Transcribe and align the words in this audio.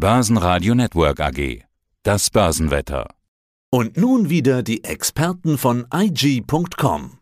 Börsenradio 0.00 0.74
Network 0.74 1.20
AG. 1.20 1.62
Das 2.04 2.30
Börsenwetter. 2.30 3.06
Und 3.68 3.98
nun 3.98 4.30
wieder 4.30 4.62
die 4.62 4.82
Experten 4.82 5.58
von 5.58 5.86
IG.com. 5.92 7.18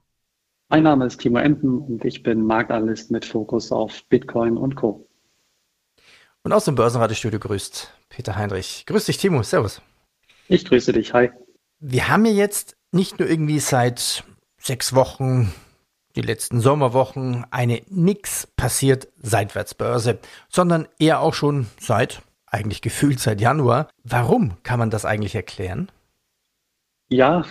Mein 0.68 0.84
Name 0.84 1.06
ist 1.06 1.20
Timo 1.20 1.38
Empen 1.38 1.80
und 1.80 2.04
ich 2.04 2.22
bin 2.22 2.46
Marktanalyst 2.46 3.10
mit 3.10 3.24
Fokus 3.24 3.72
auf 3.72 4.04
Bitcoin 4.08 4.56
und 4.56 4.76
Co. 4.76 5.08
Und 6.44 6.52
aus 6.52 6.66
dem 6.66 6.76
Börsenradiostudio 6.76 7.40
grüßt 7.40 7.92
Peter 8.10 8.36
Heinrich. 8.36 8.84
Grüß 8.86 9.06
dich, 9.06 9.16
Timo. 9.16 9.42
Servus. 9.42 9.82
Ich 10.46 10.64
grüße 10.64 10.92
dich. 10.92 11.12
Hi. 11.14 11.32
Wir 11.80 12.08
haben 12.08 12.26
ja 12.26 12.32
jetzt 12.32 12.76
nicht 12.92 13.18
nur 13.18 13.28
irgendwie 13.28 13.58
seit 13.58 14.22
sechs 14.56 14.94
Wochen, 14.94 15.52
die 16.14 16.22
letzten 16.22 16.60
Sommerwochen, 16.60 17.44
eine 17.50 17.82
nix 17.88 18.46
passiert 18.56 19.08
Seitwärtsbörse, 19.20 20.20
sondern 20.48 20.86
eher 21.00 21.22
auch 21.22 21.34
schon 21.34 21.66
seit, 21.80 22.22
eigentlich 22.50 22.82
gefühlt 22.82 23.20
seit 23.20 23.40
Januar. 23.40 23.88
Warum 24.04 24.54
kann 24.62 24.78
man 24.78 24.90
das 24.90 25.04
eigentlich 25.04 25.34
erklären? 25.34 25.90
Ja, 27.08 27.44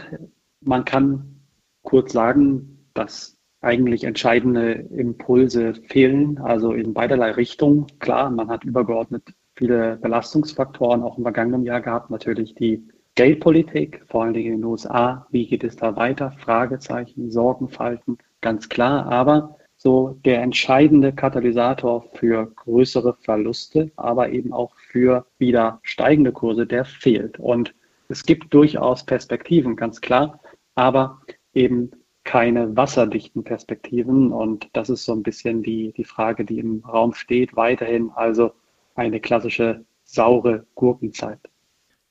man 0.62 0.86
kann 0.86 1.42
kurz 1.82 2.14
sagen, 2.14 2.88
dass 2.94 3.38
eigentlich 3.62 4.04
entscheidende 4.04 4.72
Impulse 4.72 5.74
fehlen, 5.74 6.38
also 6.38 6.74
in 6.74 6.94
beiderlei 6.94 7.32
Richtungen. 7.32 7.88
Klar, 8.00 8.30
man 8.30 8.50
hat 8.50 8.64
übergeordnet 8.64 9.24
viele 9.56 9.98
Belastungsfaktoren 9.98 11.02
auch 11.02 11.18
im 11.18 11.24
vergangenen 11.24 11.64
Jahr 11.64 11.82
gehabt, 11.82 12.12
natürlich 12.12 12.54
die 12.56 12.88
Geldpolitik, 13.16 14.06
vor 14.08 14.24
allen 14.24 14.36
Dingen 14.36 14.54
in 14.54 14.62
den 14.62 14.66
USA. 14.66 15.26
Wie 15.32 15.48
geht 15.48 15.64
es 15.64 15.76
da 15.76 15.96
weiter? 15.96 16.32
Fragezeichen, 16.32 17.32
Sorgenfalten, 17.32 18.20
ganz 18.42 18.70
klar. 18.70 19.08
Aber 19.08 19.58
so 19.88 20.20
der 20.26 20.42
entscheidende 20.42 21.14
Katalysator 21.14 22.04
für 22.16 22.48
größere 22.58 23.14
Verluste, 23.22 23.90
aber 23.96 24.32
eben 24.32 24.52
auch 24.52 24.76
für 24.76 25.26
wieder 25.38 25.80
steigende 25.82 26.34
Kurse, 26.34 26.68
der 26.68 26.84
fehlt. 26.84 27.40
Und 27.40 27.74
es 28.10 28.26
gibt 28.26 28.54
durchaus 28.54 29.06
Perspektiven, 29.06 29.78
ganz 29.78 30.02
klar, 30.02 30.42
aber 30.76 31.22
eben 31.54 31.92
keine 32.26 32.76
wasserdichten 32.76 33.46
Perspektiven. 33.46 34.34
Und 34.34 34.68
das 34.74 34.90
ist 34.90 35.06
so 35.06 35.14
ein 35.14 35.24
bisschen 35.24 35.64
die, 35.64 35.94
die 35.96 36.04
Frage, 36.04 36.44
die 36.44 36.60
im 36.60 36.84
Raum 36.84 37.14
steht, 37.14 37.56
weiterhin 37.56 38.12
also 38.14 38.52
eine 38.96 39.22
klassische 39.22 39.86
saure 40.04 40.66
Gurkenzeit. 40.76 41.40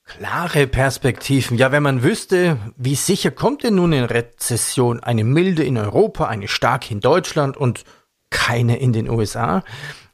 Klare 0.06 0.68
Perspektiven. 0.68 1.58
Ja, 1.58 1.72
wenn 1.72 1.82
man 1.82 2.04
wüsste, 2.04 2.58
wie 2.76 2.94
sicher 2.94 3.32
kommt 3.32 3.64
denn 3.64 3.74
nun 3.74 3.92
in 3.92 4.04
Rezession 4.04 5.00
eine 5.00 5.24
milde 5.24 5.64
in 5.64 5.76
Europa, 5.76 6.26
eine 6.26 6.46
starke 6.46 6.94
in 6.94 7.00
Deutschland 7.00 7.56
und 7.56 7.84
keine 8.30 8.78
in 8.78 8.92
den 8.92 9.10
USA? 9.10 9.64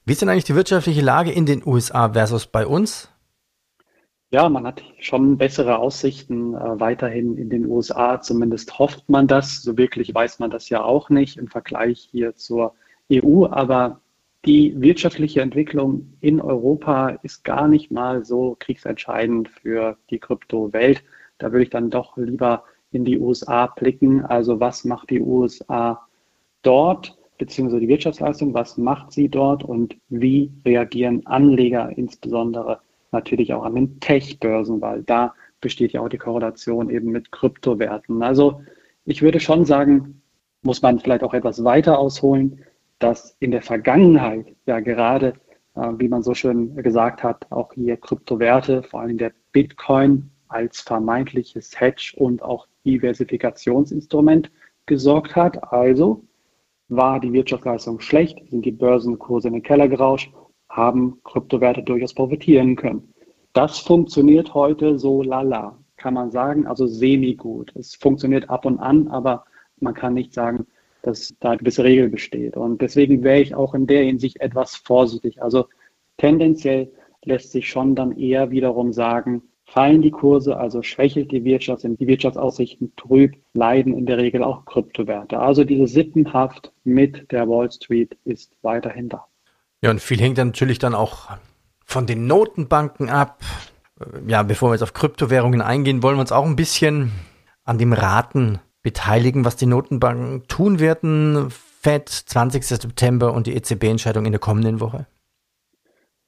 Wie 0.04 0.12
ist 0.12 0.22
denn 0.22 0.30
eigentlich 0.30 0.44
die 0.44 0.54
wirtschaftliche 0.54 1.02
Lage 1.02 1.30
in 1.30 1.44
den 1.44 1.62
USA 1.64 2.10
versus 2.14 2.46
bei 2.46 2.66
uns? 2.66 3.10
Ja, 4.30 4.48
man 4.48 4.66
hat 4.66 4.82
schon 4.98 5.36
bessere 5.36 5.78
Aussichten 5.78 6.54
äh, 6.54 6.80
weiterhin 6.80 7.36
in 7.36 7.50
den 7.50 7.66
USA. 7.66 8.20
Zumindest 8.22 8.78
hofft 8.78 9.10
man 9.10 9.26
das. 9.26 9.62
So 9.62 9.76
wirklich 9.76 10.14
weiß 10.14 10.38
man 10.38 10.50
das 10.50 10.70
ja 10.70 10.82
auch 10.82 11.10
nicht 11.10 11.36
im 11.36 11.48
Vergleich 11.48 12.08
hier 12.10 12.34
zur 12.34 12.74
EU. 13.12 13.46
Aber 13.46 14.00
die 14.44 14.80
wirtschaftliche 14.80 15.40
Entwicklung 15.40 16.14
in 16.20 16.40
Europa 16.40 17.10
ist 17.22 17.44
gar 17.44 17.68
nicht 17.68 17.92
mal 17.92 18.24
so 18.24 18.56
kriegsentscheidend 18.58 19.48
für 19.48 19.96
die 20.10 20.18
Kryptowelt. 20.18 21.04
Da 21.38 21.52
würde 21.52 21.64
ich 21.64 21.70
dann 21.70 21.90
doch 21.90 22.16
lieber 22.16 22.64
in 22.90 23.04
die 23.04 23.18
USA 23.18 23.66
blicken. 23.66 24.24
Also 24.24 24.58
was 24.58 24.84
macht 24.84 25.10
die 25.10 25.20
USA 25.20 26.06
dort, 26.62 27.16
beziehungsweise 27.38 27.80
die 27.80 27.88
Wirtschaftsleistung, 27.88 28.52
was 28.52 28.76
macht 28.78 29.12
sie 29.12 29.28
dort 29.28 29.62
und 29.62 29.96
wie 30.08 30.50
reagieren 30.64 31.24
Anleger 31.26 31.96
insbesondere 31.96 32.80
natürlich 33.12 33.52
auch 33.54 33.64
an 33.64 33.76
den 33.76 34.00
Tech-Börsen, 34.00 34.80
weil 34.80 35.02
da 35.04 35.34
besteht 35.60 35.92
ja 35.92 36.00
auch 36.00 36.08
die 36.08 36.18
Korrelation 36.18 36.90
eben 36.90 37.12
mit 37.12 37.30
Kryptowerten. 37.30 38.22
Also 38.22 38.62
ich 39.04 39.22
würde 39.22 39.38
schon 39.38 39.64
sagen, 39.64 40.20
muss 40.62 40.82
man 40.82 40.98
vielleicht 40.98 41.22
auch 41.22 41.34
etwas 41.34 41.62
weiter 41.62 41.98
ausholen 41.98 42.64
dass 43.02 43.36
in 43.40 43.50
der 43.50 43.62
Vergangenheit 43.62 44.54
ja 44.66 44.80
gerade, 44.80 45.34
äh, 45.74 45.88
wie 45.98 46.08
man 46.08 46.22
so 46.22 46.34
schön 46.34 46.74
gesagt 46.76 47.22
hat, 47.22 47.46
auch 47.50 47.72
hier 47.74 47.96
Kryptowerte, 47.96 48.82
vor 48.82 49.00
allem 49.00 49.18
der 49.18 49.32
Bitcoin 49.52 50.30
als 50.48 50.80
vermeintliches 50.80 51.80
Hedge 51.80 52.14
und 52.16 52.42
auch 52.42 52.66
Diversifikationsinstrument 52.84 54.50
gesorgt 54.86 55.34
hat. 55.34 55.72
Also 55.72 56.24
war 56.88 57.20
die 57.20 57.32
Wirtschaftsleistung 57.32 58.00
schlecht, 58.00 58.38
sind 58.50 58.64
die 58.64 58.72
Börsenkurse 58.72 59.48
in 59.48 59.54
den 59.54 59.62
Keller 59.62 59.88
gerauscht, 59.88 60.32
haben 60.69 61.19
Kryptowerte 61.24 61.82
durchaus 61.82 62.14
profitieren 62.14 62.76
können. 62.76 63.12
Das 63.52 63.78
funktioniert 63.78 64.54
heute 64.54 64.98
so 64.98 65.22
lala, 65.22 65.78
kann 65.96 66.14
man 66.14 66.30
sagen, 66.30 66.66
also 66.66 66.86
semi-gut. 66.86 67.74
Es 67.76 67.94
funktioniert 67.94 68.48
ab 68.48 68.64
und 68.64 68.78
an, 68.78 69.08
aber 69.08 69.44
man 69.80 69.94
kann 69.94 70.14
nicht 70.14 70.32
sagen, 70.32 70.66
dass 71.02 71.34
da 71.40 71.50
eine 71.50 71.58
gewisse 71.58 71.84
Regel 71.84 72.08
besteht. 72.08 72.56
Und 72.56 72.80
deswegen 72.80 73.22
wäre 73.22 73.40
ich 73.40 73.54
auch 73.54 73.74
in 73.74 73.86
der 73.86 74.04
Hinsicht 74.04 74.40
etwas 74.40 74.76
vorsichtig. 74.76 75.42
Also 75.42 75.66
tendenziell 76.16 76.92
lässt 77.24 77.52
sich 77.52 77.68
schon 77.68 77.94
dann 77.94 78.16
eher 78.16 78.50
wiederum 78.50 78.92
sagen, 78.92 79.42
fallen 79.64 80.02
die 80.02 80.10
Kurse, 80.10 80.56
also 80.56 80.82
schwächelt 80.82 81.32
die 81.32 81.44
Wirtschaft, 81.44 81.82
sind 81.82 82.00
die 82.00 82.06
Wirtschaftsaussichten 82.06 82.92
trüb, 82.96 83.36
leiden 83.54 83.96
in 83.96 84.06
der 84.06 84.18
Regel 84.18 84.42
auch 84.42 84.64
Kryptowerte. 84.64 85.38
Also 85.38 85.64
diese 85.64 85.86
Sippenhaft 85.86 86.72
mit 86.84 87.30
der 87.32 87.48
Wall 87.48 87.70
Street 87.70 88.16
ist 88.24 88.52
weiterhin 88.62 89.08
da. 89.08 89.26
Ja, 89.80 89.90
und 89.90 90.00
viel 90.00 90.20
hängt 90.20 90.38
dann 90.38 90.48
natürlich 90.48 90.78
dann 90.78 90.94
auch 90.94 91.30
von 91.84 92.06
den 92.06 92.26
Notenbanken 92.26 93.08
ab. 93.08 93.40
Ja, 94.26 94.42
bevor 94.42 94.70
wir 94.70 94.74
jetzt 94.74 94.82
auf 94.82 94.94
Kryptowährungen 94.94 95.60
eingehen, 95.60 96.02
wollen 96.02 96.16
wir 96.16 96.22
uns 96.22 96.32
auch 96.32 96.44
ein 96.44 96.56
bisschen 96.56 97.12
an 97.64 97.78
dem 97.78 97.92
Raten 97.92 98.60
beteiligen, 98.82 99.44
was 99.44 99.56
die 99.56 99.66
Notenbanken 99.66 100.47
tun 100.48 100.81
werden. 100.81 101.50
FED 101.50 102.09
20. 102.09 102.65
September 102.65 103.32
und 103.32 103.47
die 103.47 103.54
EZB-Entscheidung 103.54 104.25
in 104.25 104.32
der 104.32 104.41
kommenden 104.41 104.81
Woche? 104.81 105.06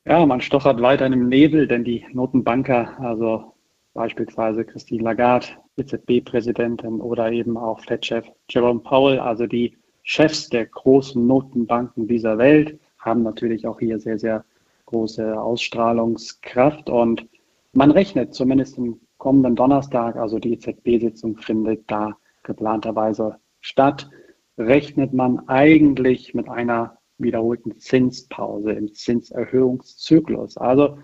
Ja, 0.05 0.27
man 0.27 0.41
stochert 0.41 0.83
weiter 0.83 1.07
in 1.07 1.13
dem 1.13 1.29
Nebel, 1.29 1.67
denn 1.67 1.85
die 1.85 2.05
Notenbanker, 2.13 2.99
also 3.01 3.55
beispielsweise 3.95 4.65
Christine 4.65 5.03
Lagarde, 5.03 5.47
EZB-Präsidentin 5.77 7.01
oder 7.01 7.33
eben 7.33 7.57
auch 7.57 7.81
Fed-Chef 7.81 8.27
Jerome 8.51 8.81
Powell, 8.81 9.19
also 9.19 9.47
die 9.47 9.77
Chefs 10.03 10.49
der 10.49 10.67
großen 10.67 11.25
Notenbanken 11.27 12.07
dieser 12.07 12.37
Welt, 12.37 12.79
haben 12.99 13.23
natürlich 13.23 13.67
auch 13.67 13.79
hier 13.79 13.99
sehr, 13.99 14.19
sehr 14.19 14.45
große 14.87 15.41
Ausstrahlungskraft 15.41 16.91
und 16.91 17.27
man 17.73 17.91
rechnet 17.91 18.35
zumindest 18.35 18.77
im 18.77 19.01
kommenden 19.19 19.57
Donnerstag, 19.57 20.17
also 20.17 20.39
die 20.39 20.53
EZB-Sitzung 20.55 21.39
findet 21.39 21.91
da 21.91 22.15
geplanterweise 22.45 23.37
statt, 23.61 24.09
rechnet 24.57 25.13
man 25.13 25.49
eigentlich 25.49 26.35
mit 26.35 26.49
einer 26.49 26.99
wiederholten 27.19 27.79
Zinspause 27.79 28.73
im 28.73 28.93
Zinserhöhungszyklus. 28.93 30.57
Also 30.57 30.99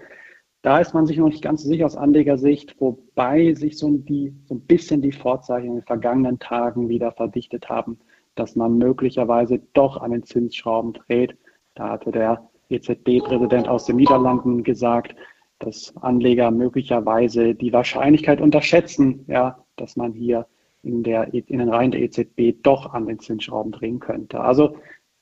da 0.63 0.79
ist 0.79 0.93
man 0.93 1.07
sich 1.07 1.17
noch 1.17 1.29
nicht 1.29 1.43
ganz 1.43 1.63
sicher 1.63 1.87
aus 1.87 1.97
Anlegersicht, 1.97 2.77
wobei 2.81 3.55
sich 3.55 3.79
so, 3.79 3.91
die, 3.91 4.35
so 4.45 4.55
ein 4.55 4.61
bisschen 4.61 5.01
die 5.01 5.13
Vorzeichen 5.13 5.69
in 5.69 5.75
den 5.77 5.85
vergangenen 5.85 6.39
Tagen 6.39 6.89
wieder 6.89 7.13
verdichtet 7.13 7.69
haben, 7.69 7.99
dass 8.35 8.57
man 8.57 8.77
möglicherweise 8.77 9.61
doch 9.73 9.97
an 9.97 10.11
den 10.11 10.25
Zinsschrauben 10.25 10.93
dreht. 10.93 11.37
Da 11.75 11.91
hatte 11.91 12.13
der 12.13 12.51
EZB-Präsident 12.69 13.69
aus 13.69 13.87
den 13.87 13.97
Niederlanden 13.97 14.63
gesagt, 14.63 15.15
dass 15.61 15.95
Anleger 15.97 16.51
möglicherweise 16.51 17.55
die 17.55 17.73
Wahrscheinlichkeit 17.73 18.41
unterschätzen, 18.41 19.25
ja, 19.29 19.65
dass 19.77 19.97
man 19.97 20.13
hier 20.13 20.47
in, 20.83 21.03
der, 21.03 21.33
in 21.35 21.59
den 21.59 21.69
Reihen 21.69 21.91
der 21.91 22.01
EZB 22.01 22.63
doch 22.63 22.93
an 22.93 23.07
den 23.07 23.19
Zinsschrauben 23.19 23.73
drehen 23.73 24.01
könnte. 24.01 24.41
Also 24.41 24.77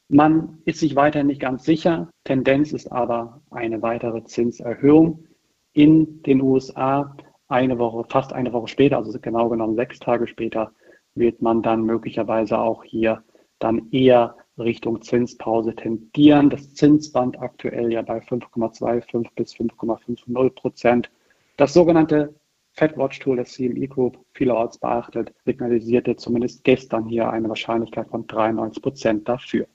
man 0.09 0.59
ist 0.65 0.81
sich 0.81 0.97
weiterhin 0.97 1.27
nicht 1.27 1.41
ganz 1.41 1.65
sicher. 1.65 2.09
Tendenz 2.25 2.73
ist 2.73 2.91
aber 2.91 3.43
eine 3.51 3.83
weitere 3.83 4.25
Zinserhöhung 4.25 5.27
in 5.73 6.23
den 6.23 6.41
USA. 6.41 7.17
Eine 7.49 7.79
Woche, 7.79 8.05
fast 8.09 8.33
eine 8.33 8.53
Woche 8.53 8.69
später, 8.69 8.99
also 8.99 9.19
genau 9.21 9.49
genommen 9.49 9.77
sechs 9.77 9.99
Tage 9.99 10.27
später, 10.27 10.73
wird 11.15 11.43
man 11.43 11.63
dann 11.63 11.83
möglicherweise 11.83 12.59
auch 12.59 12.85
hier 12.85 13.23
dann 13.59 13.91
eher 13.91 14.37
Richtung 14.59 15.03
Zinspause 15.03 15.75
tendieren. 15.75 16.51
Das 16.51 16.75
Zinsband 16.75 17.41
aktuell 17.41 17.93
ja 17.93 18.03
bei 18.03 18.19
5,25 18.19 19.29
bis 19.35 19.55
5,50 19.55 20.51
Prozent. 20.51 21.11
Das 21.57 21.75
sogenannte 21.75 22.35
FedWatch-Tool 22.79 23.37
des 23.37 23.53
CME 23.53 23.89
Group 23.89 24.19
vielerorts 24.35 24.79
beachtet, 24.79 25.35
signalisierte 25.45 26.17
zumindest 26.17 26.65
gestern 26.65 27.07
hier 27.07 27.29
eine 27.29 27.49
Wahrscheinlichkeit 27.49 28.09
von 28.09 28.27
93 28.27 28.83
Prozent 28.83 29.29
dafür. 29.29 29.67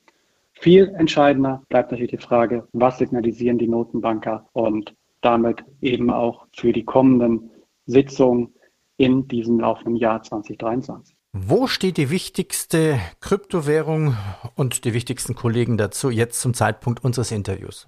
Viel 0.53 0.93
entscheidender 0.97 1.61
bleibt 1.67 1.91
natürlich 1.91 2.11
die 2.11 2.17
Frage, 2.17 2.67
was 2.71 2.97
signalisieren 2.97 3.57
die 3.57 3.67
Notenbanker 3.67 4.47
und 4.53 4.95
damit 5.21 5.63
eben 5.81 6.09
auch 6.09 6.47
für 6.55 6.71
die 6.71 6.85
kommenden 6.85 7.49
Sitzungen 7.85 8.53
in 8.97 9.27
diesem 9.27 9.59
laufenden 9.59 9.95
Jahr 9.95 10.21
2023. 10.21 11.15
Wo 11.33 11.67
steht 11.67 11.97
die 11.97 12.11
wichtigste 12.11 12.99
Kryptowährung 13.19 14.15
und 14.55 14.85
die 14.85 14.93
wichtigsten 14.93 15.35
Kollegen 15.35 15.77
dazu 15.77 16.09
jetzt 16.09 16.39
zum 16.39 16.53
Zeitpunkt 16.53 17.03
unseres 17.03 17.31
Interviews? 17.31 17.87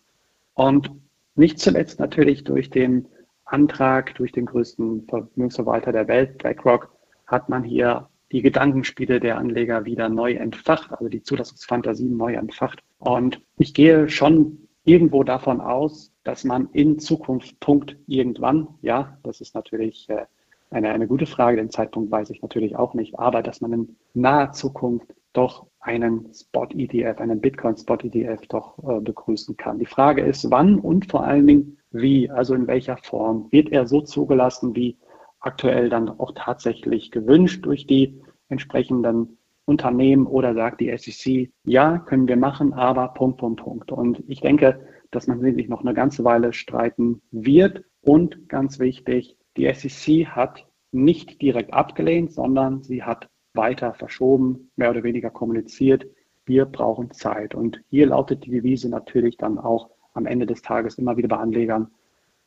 Und 0.53 0.89
nicht 1.35 1.59
zuletzt 1.59 1.99
natürlich 1.99 2.45
durch 2.45 2.69
den 2.69 3.05
Antrag, 3.43 4.15
durch 4.15 4.31
den 4.31 4.45
größten 4.45 5.07
Vermögensverwalter 5.07 5.91
der 5.91 6.07
Welt, 6.07 6.37
BlackRock, 6.37 6.89
hat 7.27 7.49
man 7.49 7.63
hier 7.63 8.07
die 8.31 8.41
Gedankenspiele 8.41 9.19
der 9.19 9.37
Anleger 9.37 9.83
wieder 9.83 10.07
neu 10.07 10.33
entfacht, 10.33 10.91
also 10.91 11.09
die 11.09 11.21
Zulassungsfantasien 11.21 12.15
neu 12.15 12.33
entfacht. 12.33 12.81
Und 12.97 13.41
ich 13.57 13.73
gehe 13.73 14.09
schon 14.09 14.67
irgendwo 14.85 15.23
davon 15.25 15.59
aus, 15.59 16.13
dass 16.23 16.45
man 16.45 16.69
in 16.71 16.97
Zukunft 16.97 17.59
Punkt 17.59 17.97
irgendwann, 18.07 18.69
ja, 18.81 19.17
das 19.23 19.41
ist 19.41 19.53
natürlich 19.53 20.09
äh, 20.09 20.25
eine, 20.71 20.91
eine 20.91 21.07
gute 21.07 21.25
Frage, 21.25 21.57
den 21.57 21.71
Zeitpunkt 21.71 22.09
weiß 22.09 22.29
ich 22.29 22.41
natürlich 22.41 22.77
auch 22.77 22.93
nicht, 22.93 23.19
aber 23.19 23.43
dass 23.43 23.59
man 23.59 23.73
in 23.73 23.95
naher 24.13 24.53
Zukunft 24.53 25.13
doch 25.33 25.67
einen 25.87 26.33
Spot-ETF, 26.33 27.19
einen 27.19 27.39
Bitcoin-Spot-ETF 27.39 28.47
doch 28.49 28.77
äh, 28.87 28.99
begrüßen 28.99 29.55
kann. 29.55 29.79
Die 29.79 29.85
Frage 29.85 30.21
ist, 30.21 30.51
wann 30.51 30.79
und 30.79 31.09
vor 31.09 31.23
allen 31.23 31.47
Dingen 31.47 31.77
wie, 31.91 32.29
also 32.29 32.53
in 32.53 32.67
welcher 32.67 32.97
Form. 32.97 33.47
Wird 33.51 33.69
er 33.69 33.87
so 33.87 34.01
zugelassen, 34.01 34.75
wie 34.75 34.97
aktuell 35.39 35.89
dann 35.89 36.09
auch 36.09 36.33
tatsächlich 36.35 37.11
gewünscht 37.11 37.65
durch 37.65 37.87
die 37.87 38.21
entsprechenden 38.49 39.37
Unternehmen 39.65 40.27
oder 40.27 40.53
sagt 40.53 40.81
die 40.81 40.95
SEC, 40.97 41.51
ja, 41.65 41.97
können 41.99 42.27
wir 42.27 42.37
machen, 42.37 42.73
aber 42.73 43.09
Punkt, 43.09 43.37
Punkt, 43.37 43.61
Punkt. 43.61 43.91
Und 43.91 44.23
ich 44.27 44.41
denke, 44.41 44.79
dass 45.11 45.27
man 45.27 45.41
sich 45.41 45.69
noch 45.69 45.81
eine 45.81 45.93
ganze 45.93 46.23
Weile 46.23 46.53
streiten 46.53 47.21
wird. 47.31 47.83
Und 48.01 48.49
ganz 48.49 48.79
wichtig, 48.79 49.37
die 49.55 49.73
SEC 49.73 50.27
hat 50.27 50.65
nicht 50.91 51.41
direkt 51.41 51.73
abgelehnt, 51.73 52.31
sondern 52.31 52.83
sie 52.83 53.03
hat 53.03 53.29
weiter 53.57 53.93
verschoben, 53.93 54.71
mehr 54.75 54.91
oder 54.91 55.03
weniger 55.03 55.29
kommuniziert. 55.29 56.05
Wir 56.45 56.65
brauchen 56.65 57.11
Zeit. 57.11 57.53
Und 57.55 57.81
hier 57.89 58.07
lautet 58.07 58.45
die 58.45 58.51
Devise 58.51 58.89
natürlich 58.89 59.37
dann 59.37 59.57
auch 59.57 59.89
am 60.13 60.25
Ende 60.25 60.45
des 60.45 60.61
Tages 60.61 60.97
immer 60.97 61.17
wieder 61.17 61.27
bei 61.27 61.37
Anlegern, 61.37 61.91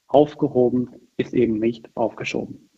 aufgehoben 0.06 0.90
ist 1.16 1.34
eben 1.34 1.58
nicht 1.58 1.88
aufgeschoben. 1.94 2.70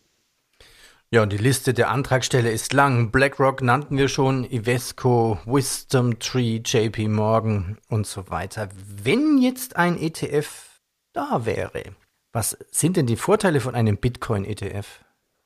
Ja, 1.09 1.21
und 1.21 1.31
die 1.31 1.37
Liste 1.37 1.73
der 1.73 1.91
Antragsteller 1.91 2.51
ist 2.51 2.73
lang. 2.73 3.11
BlackRock 3.11 3.61
nannten 3.61 3.97
wir 3.97 4.07
schon, 4.07 4.45
Ivesco, 4.45 5.37
Wisdom 5.45 6.17
Tree, 6.19 6.59
JP 6.65 7.07
Morgan 7.07 7.77
und 7.87 8.07
so 8.07 8.29
weiter. 8.31 8.69
Wenn 9.03 9.37
jetzt 9.37 9.75
ein 9.75 9.95
ETF 9.99 10.81
da 11.13 11.45
wäre, 11.45 11.83
was 12.31 12.57
sind 12.71 12.97
denn 12.97 13.05
die 13.05 13.15
Vorteile 13.15 13.59
von 13.59 13.75
einem 13.75 13.97
Bitcoin-ETF? 13.97 15.05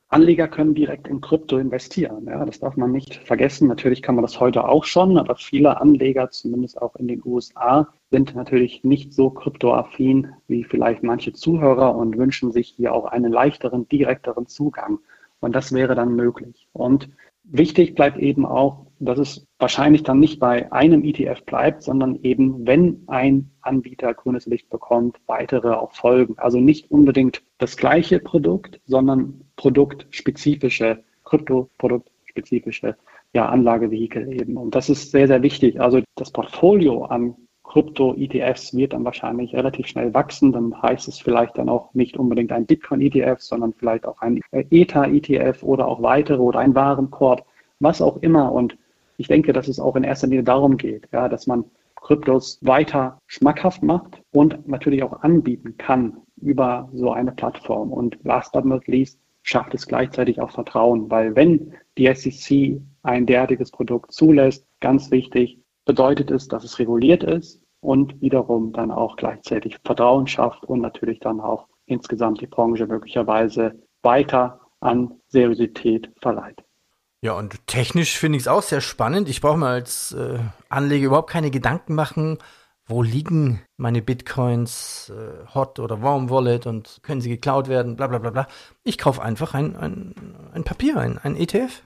Anleger 0.09 0.47
können 0.47 0.73
direkt 0.73 1.07
in 1.07 1.19
Krypto 1.19 1.57
investieren. 1.57 2.25
Ja, 2.27 2.45
das 2.45 2.59
darf 2.59 2.77
man 2.77 2.93
nicht 2.93 3.15
vergessen. 3.15 3.67
Natürlich 3.67 4.01
kann 4.01 4.15
man 4.15 4.21
das 4.21 4.39
heute 4.39 4.67
auch 4.67 4.85
schon, 4.85 5.17
aber 5.17 5.35
viele 5.35 5.81
Anleger, 5.81 6.31
zumindest 6.31 6.81
auch 6.81 6.95
in 6.95 7.09
den 7.09 7.21
USA, 7.25 7.89
sind 8.09 8.33
natürlich 8.33 8.85
nicht 8.85 9.13
so 9.13 9.29
kryptoaffin 9.29 10.33
wie 10.47 10.63
vielleicht 10.63 11.03
manche 11.03 11.33
Zuhörer 11.33 11.93
und 11.95 12.17
wünschen 12.17 12.53
sich 12.53 12.69
hier 12.69 12.93
auch 12.93 13.05
einen 13.05 13.33
leichteren, 13.33 13.87
direkteren 13.89 14.47
Zugang. 14.47 14.99
Und 15.41 15.55
das 15.55 15.73
wäre 15.73 15.93
dann 15.93 16.15
möglich. 16.15 16.69
Und 16.71 17.09
wichtig 17.43 17.93
bleibt 17.93 18.17
eben 18.17 18.45
auch, 18.45 18.86
dass 18.99 19.19
es 19.19 19.47
wahrscheinlich 19.59 20.03
dann 20.03 20.19
nicht 20.19 20.39
bei 20.39 20.71
einem 20.71 21.03
ETF 21.03 21.43
bleibt, 21.45 21.83
sondern 21.83 22.19
eben, 22.23 22.65
wenn 22.65 23.03
ein 23.07 23.51
Anbieter 23.61 24.13
grünes 24.13 24.45
Licht 24.45 24.69
bekommt, 24.69 25.17
weitere 25.27 25.71
auch 25.71 25.93
folgen. 25.93 26.35
Also 26.37 26.59
nicht 26.59 26.91
unbedingt 26.91 27.43
das 27.57 27.77
gleiche 27.77 28.19
Produkt, 28.19 28.79
sondern 28.85 29.41
produktspezifische, 29.55 31.03
kryptoproduktspezifische 31.25 32.95
ja, 33.33 33.47
Anlagevehikel 33.47 34.33
eben. 34.33 34.57
Und 34.57 34.75
das 34.75 34.89
ist 34.89 35.11
sehr, 35.11 35.27
sehr 35.27 35.41
wichtig. 35.41 35.79
Also 35.79 36.01
das 36.15 36.31
Portfolio 36.31 37.05
an 37.05 37.35
Krypto-ETFs 37.63 38.75
wird 38.75 38.93
dann 38.93 39.03
wahrscheinlich 39.03 39.53
relativ 39.53 39.87
schnell 39.87 40.13
wachsen. 40.13 40.51
Dann 40.51 40.81
heißt 40.81 41.07
es 41.07 41.19
vielleicht 41.19 41.57
dann 41.57 41.69
auch 41.69 41.93
nicht 41.93 42.17
unbedingt 42.17 42.51
ein 42.51 42.65
Bitcoin-ETF, 42.65 43.39
sondern 43.41 43.73
vielleicht 43.73 44.05
auch 44.05 44.21
ein 44.21 44.41
ETA-ETF 44.51 45.63
oder 45.63 45.87
auch 45.87 46.01
weitere 46.01 46.39
oder 46.39 46.59
ein 46.59 46.75
Warenkorb, 46.75 47.45
was 47.79 48.01
auch 48.01 48.17
immer. 48.17 48.51
Und 48.51 48.77
ich 49.17 49.27
denke, 49.27 49.51
dass 49.53 49.67
es 49.67 49.79
auch 49.79 49.95
in 49.95 50.03
erster 50.03 50.27
Linie 50.27 50.43
darum 50.43 50.77
geht, 50.77 51.09
ja, 51.11 51.27
dass 51.27 51.47
man 51.47 51.65
Kryptos 51.95 52.59
weiter 52.61 53.19
schmackhaft 53.25 53.83
macht 53.83 54.21
und 54.31 54.67
natürlich 54.67 55.03
auch 55.03 55.21
anbieten 55.23 55.75
kann 55.77 56.21
über 56.37 56.89
so 56.93 57.11
eine 57.11 57.31
Plattform. 57.31 57.91
Und 57.91 58.17
last 58.23 58.53
but 58.53 58.65
not 58.65 58.87
least 58.87 59.19
schafft 59.41 59.73
es 59.73 59.87
gleichzeitig 59.87 60.39
auch 60.39 60.51
Vertrauen, 60.51 61.09
weil 61.09 61.35
wenn 61.35 61.73
die 61.97 62.13
SEC 62.13 62.79
ein 63.01 63.25
derartiges 63.25 63.71
Produkt 63.71 64.11
zulässt, 64.13 64.65
ganz 64.79 65.09
wichtig, 65.09 65.59
bedeutet 65.85 66.31
es, 66.31 66.47
dass 66.47 66.63
es 66.63 66.79
reguliert 66.79 67.23
ist 67.23 67.61
und 67.79 68.21
wiederum 68.21 68.73
dann 68.73 68.91
auch 68.91 69.15
gleichzeitig 69.15 69.77
Vertrauen 69.83 70.27
schafft 70.27 70.65
und 70.65 70.81
natürlich 70.81 71.19
dann 71.19 71.39
auch 71.39 71.67
insgesamt 71.85 72.41
die 72.41 72.47
Branche 72.47 72.85
möglicherweise 72.85 73.81
weiter 74.03 74.59
an 74.79 75.13
Seriosität 75.27 76.11
verleiht. 76.21 76.66
Ja, 77.23 77.33
und 77.33 77.65
technisch 77.67 78.17
finde 78.17 78.37
ich 78.37 78.43
es 78.43 78.47
auch 78.47 78.61
sehr 78.61 78.81
spannend. 78.81 79.27
Ich 79.27 79.41
brauche 79.41 79.57
mir 79.57 79.67
als 79.67 80.11
äh, 80.13 80.37
Anleger 80.69 81.07
überhaupt 81.07 81.31
keine 81.31 81.49
Gedanken 81.49 81.95
machen, 81.95 82.37
wo 82.85 83.01
liegen 83.01 83.61
meine 83.75 84.01
Bitcoins, 84.01 85.11
äh, 85.15 85.47
Hot 85.53 85.79
oder 85.79 86.01
Warm 86.03 86.29
Wallet 86.29 86.67
und 86.67 86.99
können 87.01 87.21
sie 87.21 87.29
geklaut 87.29 87.67
werden, 87.69 87.95
bla 87.95 88.07
bla 88.07 88.19
bla 88.19 88.29
bla. 88.29 88.47
Ich 88.83 88.97
kaufe 88.97 89.21
einfach 89.23 89.55
ein, 89.55 89.75
ein, 89.75 90.13
ein 90.53 90.63
Papier, 90.63 90.97
ein, 90.97 91.17
ein 91.17 91.35
ETF. 91.35 91.83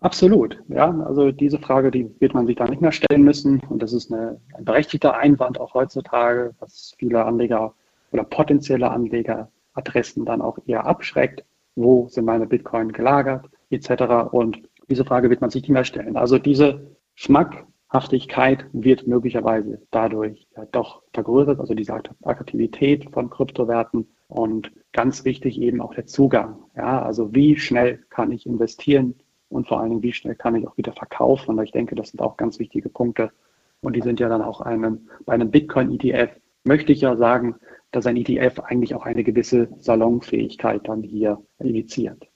Absolut, 0.00 0.60
ja. 0.68 0.90
Also 1.06 1.30
diese 1.30 1.58
Frage, 1.58 1.90
die 1.90 2.10
wird 2.20 2.34
man 2.34 2.46
sich 2.46 2.56
da 2.56 2.66
nicht 2.66 2.82
mehr 2.82 2.92
stellen 2.92 3.22
müssen. 3.22 3.60
Und 3.60 3.80
das 3.80 3.92
ist 3.92 4.12
eine, 4.12 4.40
ein 4.54 4.64
berechtigter 4.64 5.16
Einwand 5.16 5.58
auch 5.60 5.74
heutzutage, 5.74 6.54
was 6.58 6.94
viele 6.98 7.24
Anleger 7.24 7.74
oder 8.10 8.24
potenzielle 8.24 8.90
Anlegeradressen 8.90 10.24
dann 10.26 10.42
auch 10.42 10.58
eher 10.66 10.84
abschreckt. 10.84 11.44
Wo 11.76 12.08
sind 12.08 12.24
meine 12.24 12.46
Bitcoin 12.46 12.92
gelagert, 12.92 13.48
etc. 13.74 14.32
Und 14.32 14.62
diese 14.88 15.04
Frage 15.04 15.30
wird 15.30 15.40
man 15.40 15.50
sich 15.50 15.62
nicht 15.62 15.70
mehr 15.70 15.84
stellen. 15.84 16.16
Also 16.16 16.38
diese 16.38 16.96
Schmackhaftigkeit 17.14 18.66
wird 18.72 19.06
möglicherweise 19.06 19.82
dadurch 19.90 20.46
ja 20.56 20.64
doch 20.66 21.02
vergrößert, 21.12 21.60
also 21.60 21.74
diese 21.74 21.94
Attraktivität 21.94 23.10
von 23.12 23.30
Kryptowerten 23.30 24.08
und 24.28 24.72
ganz 24.92 25.24
wichtig 25.24 25.60
eben 25.60 25.80
auch 25.80 25.94
der 25.94 26.06
Zugang. 26.06 26.56
Ja, 26.76 27.02
also 27.02 27.34
wie 27.34 27.56
schnell 27.56 28.04
kann 28.10 28.32
ich 28.32 28.46
investieren? 28.46 29.14
und 29.54 29.68
vor 29.68 29.80
allen 29.80 29.90
Dingen, 29.90 30.02
wie 30.02 30.12
schnell 30.12 30.34
kann 30.34 30.56
ich 30.56 30.66
auch 30.66 30.76
wieder 30.76 30.92
verkaufen. 30.92 31.56
Und 31.56 31.64
ich 31.64 31.72
denke, 31.72 31.94
das 31.94 32.10
sind 32.10 32.20
auch 32.20 32.36
ganz 32.36 32.58
wichtige 32.58 32.88
Punkte. 32.88 33.30
Und 33.80 33.94
die 33.94 34.02
sind 34.02 34.20
ja 34.20 34.28
dann 34.28 34.42
auch 34.42 34.60
einem, 34.60 35.08
bei 35.24 35.34
einem 35.34 35.50
Bitcoin-ETF, 35.50 36.30
möchte 36.64 36.92
ich 36.92 37.02
ja 37.02 37.16
sagen, 37.16 37.56
dass 37.92 38.06
ein 38.06 38.16
ETF 38.16 38.60
eigentlich 38.60 38.94
auch 38.94 39.04
eine 39.04 39.22
gewisse 39.22 39.68
Salonfähigkeit 39.78 40.88
dann 40.88 41.02
hier 41.02 41.40
initiiert. 41.58 42.26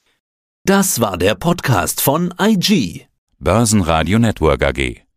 Das 0.69 1.01
war 1.01 1.17
der 1.17 1.35
Podcast 1.35 2.03
von 2.03 2.35
IG. 2.39 3.07
Börsenradio 3.39 4.19
Network 4.19 4.63
AG. 4.63 5.08